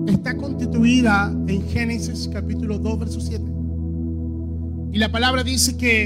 [0.08, 3.44] está constituida en Génesis capítulo 2, verso 7.
[4.94, 6.06] Y la palabra dice que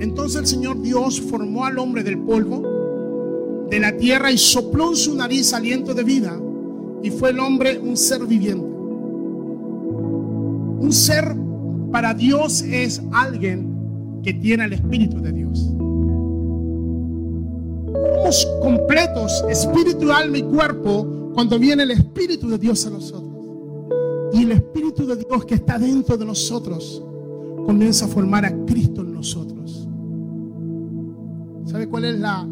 [0.00, 4.96] entonces el Señor Dios formó al hombre del polvo de la tierra y sopló en
[4.96, 6.40] su nariz aliento de vida
[7.02, 8.71] y fue el hombre un ser viviente.
[10.82, 11.36] Un ser
[11.92, 15.60] para Dios es alguien que tiene el Espíritu de Dios.
[18.16, 23.32] Somos completos, espíritu, alma y cuerpo, cuando viene el Espíritu de Dios a nosotros.
[24.32, 27.00] Y el Espíritu de Dios que está dentro de nosotros
[27.64, 29.88] comienza a formar a Cristo en nosotros.
[31.66, 32.44] ¿Sabe cuál es la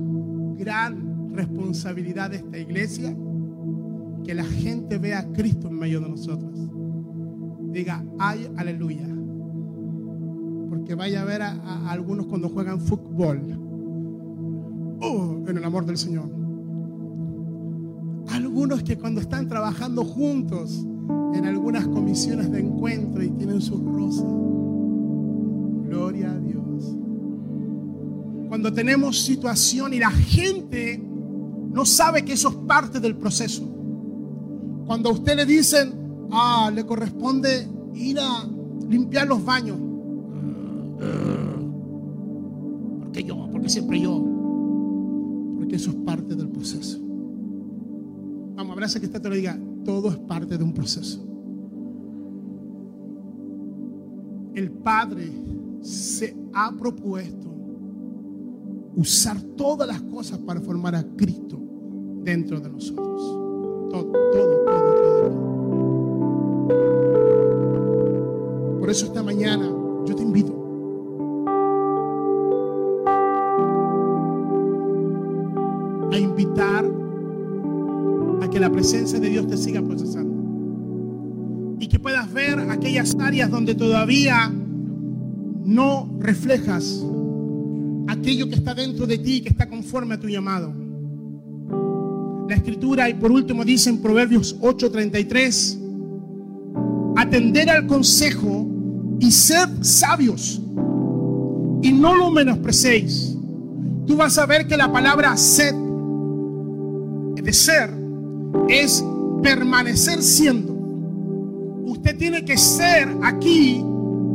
[0.57, 3.13] gran responsabilidad de esta iglesia?
[4.25, 6.70] Que la gente vea a Cristo en medio de nosotros.
[7.73, 9.07] Diga, ay, aleluya.
[10.69, 13.41] Porque vaya a ver a, algunos cuando juegan fútbol.
[15.01, 16.29] Oh, en el amor del Señor.
[18.29, 20.87] Algunos que cuando están trabajando juntos
[21.35, 24.27] en algunas comisiones de encuentro y tienen sus rosas.
[25.87, 26.97] Gloria a Dios.
[28.49, 31.01] Cuando tenemos situación y la gente
[31.73, 33.63] no sabe que eso es parte del proceso.
[34.87, 36.00] Cuando a usted le dicen,
[36.33, 38.47] ah, le corresponde ir a
[38.89, 39.79] limpiar los baños.
[43.01, 44.23] Porque yo, porque siempre yo.
[45.59, 46.99] Porque eso es parte del proceso.
[48.57, 51.27] Vamos, abraza que usted te lo diga, todo es parte de un proceso.
[54.55, 55.31] El Padre
[55.81, 57.49] se ha propuesto
[58.97, 61.59] usar todas las cosas para formar a Cristo
[62.23, 63.23] dentro de nosotros.
[63.91, 64.80] Todo, todo, todo, todo.
[68.91, 69.71] Por eso esta mañana
[70.05, 70.53] yo te invito
[76.11, 76.91] a invitar
[78.43, 81.77] a que la presencia de Dios te siga procesando.
[81.79, 84.53] Y que puedas ver aquellas áreas donde todavía
[85.65, 87.07] no reflejas
[88.09, 90.75] aquello que está dentro de ti, que está conforme a tu llamado.
[92.49, 95.79] La escritura, y por último dice en Proverbios 8:33,
[97.15, 98.70] atender al consejo
[99.21, 100.61] y ser sabios
[101.83, 103.37] y no lo menosprecéis.
[104.07, 105.75] Tú vas a ver que la palabra sed,
[107.35, 107.91] de ser,
[108.69, 109.05] es
[109.43, 110.73] permanecer siendo.
[111.85, 113.85] Usted tiene que ser aquí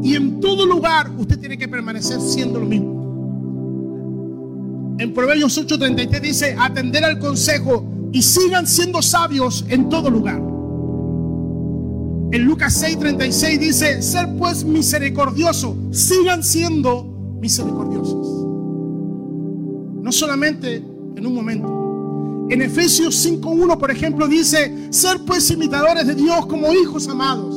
[0.02, 2.95] y en todo lugar usted tiene que permanecer siendo lo mismo.
[4.98, 10.54] En Proverbios 8:33 dice, atender al consejo y sigan siendo sabios en todo lugar.
[12.36, 17.06] En Lucas 6:36 dice, ser pues misericordioso, sigan siendo
[17.40, 18.27] misericordiosos.
[20.04, 20.83] No solamente
[21.15, 22.48] en un momento.
[22.50, 27.56] En Efesios 5:1, por ejemplo, dice, ser pues imitadores de Dios como hijos amados.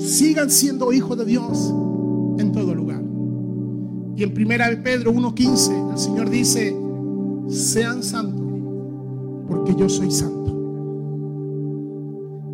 [0.00, 1.58] Sigan siendo hijos de Dios
[2.38, 3.02] en todo lugar.
[4.14, 6.72] Y en 1 Pedro 1:15 el Señor dice,
[7.48, 8.46] sean santos
[9.48, 10.37] porque yo soy santo.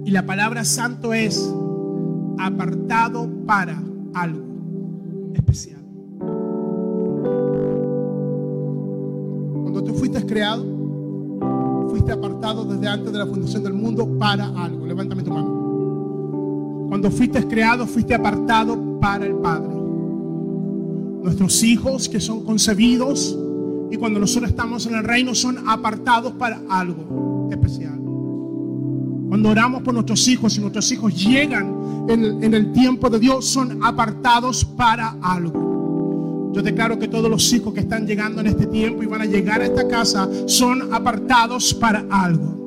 [0.04, 1.52] Y la palabra santo es
[2.38, 3.82] apartado para
[4.14, 4.42] algo
[5.34, 5.80] especial.
[9.62, 10.64] Cuando tú fuiste creado,
[11.88, 14.86] fuiste apartado desde antes de la fundación del mundo para algo.
[14.86, 16.86] Levántame tu mano.
[16.88, 19.74] Cuando fuiste creado, fuiste apartado para el Padre.
[21.22, 23.34] Nuestros hijos que son concebidos
[23.90, 27.83] Y cuando nosotros estamos en el reino son apartados para algo especial.
[29.28, 33.46] Cuando oramos por nuestros hijos y nuestros hijos llegan en en el tiempo de Dios,
[33.46, 36.52] son apartados para algo.
[36.54, 39.24] Yo declaro que todos los hijos que están llegando en este tiempo y van a
[39.24, 42.63] llegar a esta casa son apartados para algo.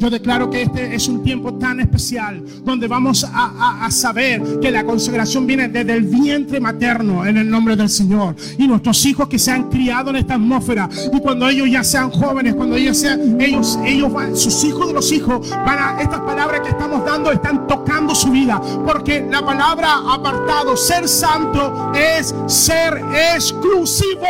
[0.00, 4.58] Yo declaro que este es un tiempo tan especial donde vamos a, a- a saber
[4.58, 8.34] que la consagración viene desde el vientre materno en el nombre del Señor.
[8.56, 12.10] Y nuestros hijos que se han criado en esta atmósfera y cuando ellos ya sean
[12.10, 16.62] jóvenes, cuando ellos sean, ellos, ellos sus hijos de los hijos, van a, estas palabras
[16.62, 18.58] que estamos dando están tocando su vida.
[18.86, 23.02] Porque la palabra apartado, ser santo, es ser
[23.36, 24.24] exclusivo.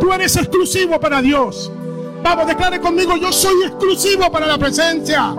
[0.00, 1.70] Tú eres exclusivo para Dios.
[2.28, 5.32] Vamos, declare conmigo, yo soy exclusivo para la presencia.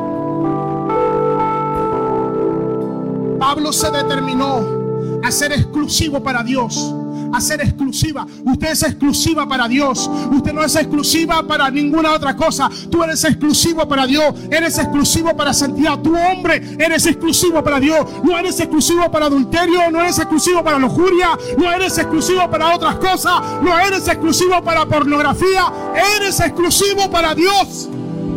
[3.38, 6.96] Pablo se determinó a ser exclusivo para Dios,
[7.42, 8.26] ser exclusiva.
[8.44, 10.10] Usted es exclusiva para Dios.
[10.32, 12.70] Usted no es exclusiva para ninguna otra cosa.
[12.90, 14.34] Tú eres exclusivo para Dios.
[14.52, 16.00] Eres exclusivo para santidad.
[16.00, 18.06] Tu hombre eres exclusivo para Dios.
[18.24, 19.92] No eres exclusivo para adulterio.
[19.92, 21.30] No eres exclusivo para lujuria.
[21.58, 23.42] No eres exclusivo para otras cosas.
[23.62, 25.72] No eres exclusivo para pornografía.
[26.18, 27.90] Eres exclusivo para Dios.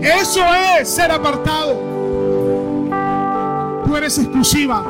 [0.02, 0.40] Eso
[0.78, 1.74] es ser apartado.
[3.84, 4.84] Tú eres exclusiva.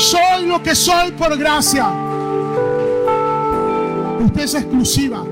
[0.00, 1.86] Soy lo que soy por gracia.
[4.24, 5.22] Usted es exclusiva.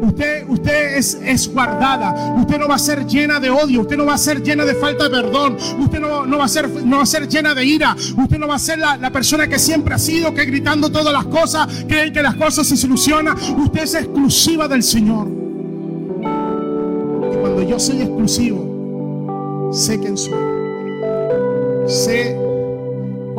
[0.00, 2.34] Usted, usted es, es guardada.
[2.38, 3.80] Usted no va a ser llena de odio.
[3.80, 5.56] Usted no va a ser llena de falta de perdón.
[5.80, 7.96] Usted no, no va, a ser, no va a ser llena de ira.
[8.16, 11.12] Usted no va a ser la, la persona que siempre ha sido, que gritando todas
[11.12, 13.36] las cosas, cree que las cosas se solucionan.
[13.58, 15.26] Usted es exclusiva del Señor.
[17.32, 20.34] Y cuando yo soy exclusivo, sé quién soy.
[21.88, 22.41] Sé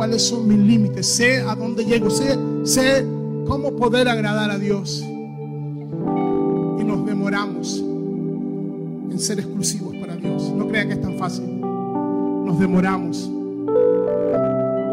[0.04, 3.06] cuáles son mis límites, sé a dónde llego, sé, sé
[3.46, 5.02] cómo poder agradar a Dios.
[5.02, 10.52] Y nos demoramos en ser exclusivos para Dios.
[10.54, 11.58] No crea que es tan fácil.
[11.58, 13.30] Nos demoramos.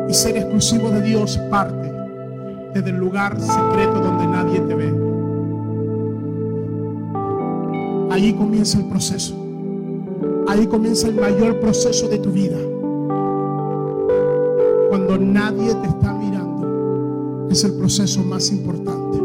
[0.07, 1.91] Y ser exclusivo de Dios parte
[2.73, 4.93] desde el lugar secreto donde nadie te ve.
[8.11, 9.35] Ahí comienza el proceso.
[10.47, 12.70] Ahí comienza el mayor proceso de tu vida.
[14.91, 19.21] Cuando nadie te está mirando, es el proceso más importante.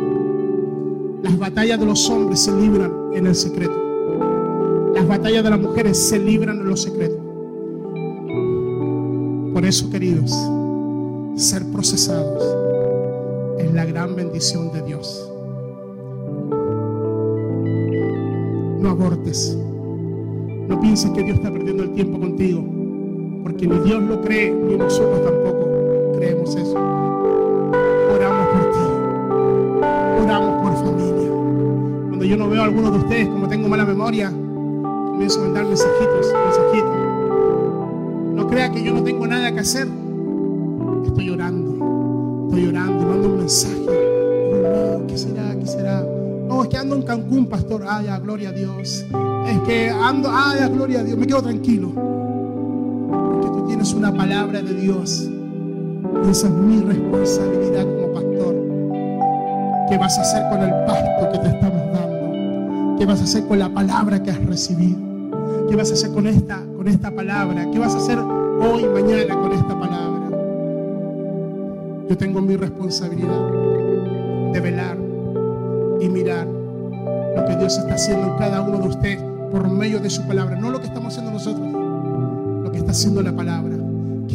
[1.24, 3.74] Las batallas de los hombres se libran en el secreto.
[4.94, 7.18] Las batallas de las mujeres se libran en los secretos.
[9.52, 10.30] Por eso, queridos,
[11.34, 12.44] ser procesados
[13.58, 15.28] es la gran bendición de Dios.
[18.78, 19.58] No abortes.
[20.68, 22.64] No pienses que Dios está perdiendo el tiempo contigo,
[23.46, 25.68] porque ni Dios lo cree, ni nosotros tampoco
[26.16, 26.74] creemos eso.
[28.12, 28.78] Oramos por ti,
[30.24, 31.30] oramos por familia.
[32.08, 35.64] Cuando yo no veo a algunos de ustedes, como tengo mala memoria, comienzo a mandar
[35.64, 38.34] mensajitos, mensajitos.
[38.34, 39.86] No crea que yo no tengo nada que hacer.
[41.06, 43.76] Estoy orando, estoy orando, mando un mensaje.
[43.76, 45.56] Digo, no, ¿qué será?
[45.56, 46.04] ¿Qué será?
[46.48, 47.84] No, es que ando en Cancún, pastor.
[47.86, 49.06] Ay, ya, gloria a Dios.
[49.46, 51.16] Es que ando, ay, ya, gloria a Dios.
[51.16, 51.92] Me quedo tranquilo.
[53.86, 55.30] Tienes una palabra de Dios.
[56.26, 58.56] Y esa es mi responsabilidad como pastor.
[59.88, 62.96] ¿Qué vas a hacer con el pasto que te estamos dando?
[62.98, 64.98] ¿Qué vas a hacer con la palabra que has recibido?
[65.68, 67.70] ¿Qué vas a hacer con esta, con esta palabra?
[67.70, 70.30] ¿Qué vas a hacer hoy, mañana con esta palabra?
[72.08, 73.52] Yo tengo mi responsabilidad
[74.52, 74.98] de velar
[76.00, 76.48] y mirar
[77.36, 79.22] lo que Dios está haciendo en cada uno de ustedes
[79.52, 80.56] por medio de su palabra.
[80.56, 81.68] No lo que estamos haciendo nosotros,
[82.64, 83.75] lo que está haciendo la palabra.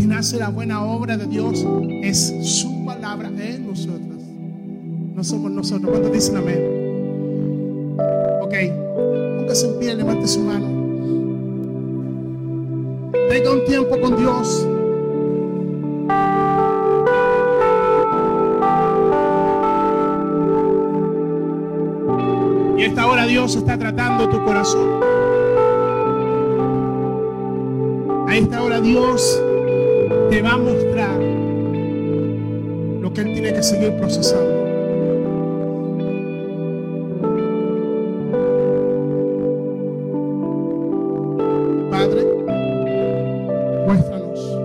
[0.01, 1.63] Quien hace la buena obra de Dios
[2.01, 4.19] es su palabra en nosotros.
[5.13, 5.91] No somos nosotros.
[5.91, 7.97] ¿Cuántos dicen amén?
[8.41, 8.53] Ok.
[9.37, 10.65] Póngase en pie, levante su mano.
[13.29, 14.67] Tenga un tiempo con Dios.
[22.75, 24.89] Y esta hora Dios está tratando tu corazón.
[28.27, 29.39] A esta hora Dios
[30.31, 31.19] te va a mostrar
[33.01, 34.49] lo que Él tiene que seguir procesando.
[41.91, 42.25] Padre,
[43.85, 44.57] muéstranos.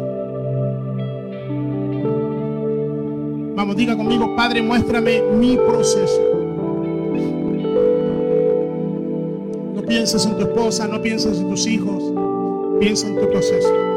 [3.57, 6.23] Vamos, diga conmigo, Padre, muéstrame mi proceso.
[9.75, 12.05] No pienses en tu esposa, no pienses en tus hijos,
[12.79, 13.96] piensa en tu proceso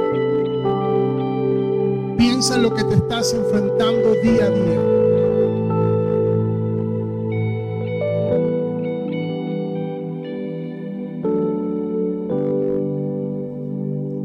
[2.39, 4.79] piensa en lo que te estás enfrentando día a día.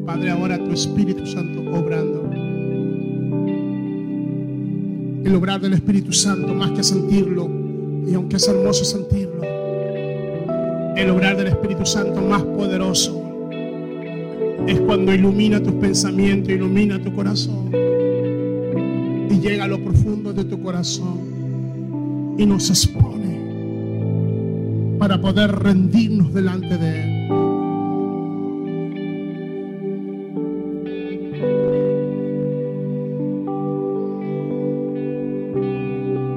[0.07, 2.31] Padre, ahora tu Espíritu Santo obrando.
[5.25, 7.51] El obrar del Espíritu Santo, más que sentirlo,
[8.07, 9.43] y aunque es hermoso sentirlo,
[10.95, 13.25] el obrar del Espíritu Santo más poderoso
[14.69, 17.84] es cuando ilumina tus pensamientos, ilumina tu corazón
[19.31, 23.39] y llega a lo profundo de tu corazón y nos expone
[24.99, 27.11] para poder rendirnos delante de Él.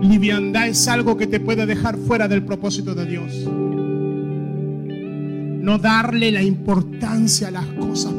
[0.02, 3.48] Liviandad es algo que te puede dejar fuera del propósito de Dios.
[5.62, 8.14] No darle la importancia a las cosas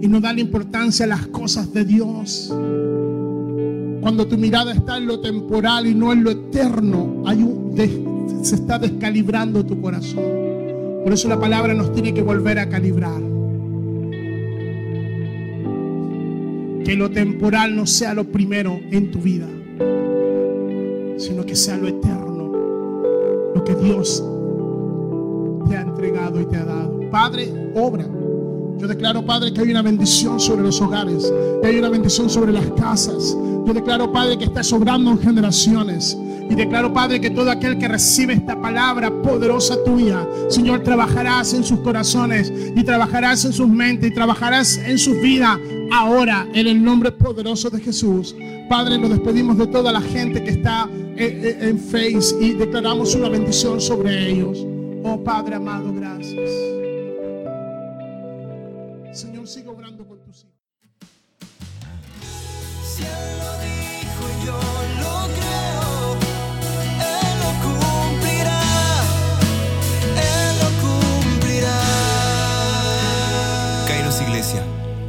[0.00, 2.52] y no darle importancia a las cosas de Dios.
[4.00, 7.68] Cuando tu mirada está en lo temporal y no en lo eterno, hay un
[8.42, 10.24] se está descalibrando tu corazón.
[11.04, 13.20] Por eso la palabra nos tiene que volver a calibrar.
[16.84, 19.46] Que lo temporal no sea lo primero en tu vida,
[21.18, 22.52] sino que sea lo eterno,
[23.54, 24.24] lo que Dios
[25.68, 27.00] te ha entregado y te ha dado.
[27.10, 28.06] Padre, obra.
[28.78, 32.52] Yo declaro, Padre, que hay una bendición sobre los hogares, que hay una bendición sobre
[32.52, 33.36] las casas.
[33.66, 36.16] Yo declaro, Padre, que estás obrando en generaciones.
[36.48, 41.64] Y declaro, Padre, que todo aquel que recibe esta palabra poderosa tuya, Señor, trabajarás en
[41.64, 45.60] sus corazones y trabajarás en sus mentes y trabajarás en su vida
[45.92, 48.34] ahora en el nombre poderoso de Jesús.
[48.68, 53.14] Padre, nos despedimos de toda la gente que está eh, eh, en Face y declaramos
[53.14, 54.64] una bendición sobre ellos.
[55.02, 56.77] Oh Padre amado, gracias.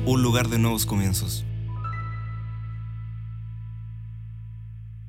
[0.10, 1.46] Un lugar de nuevos comienzos.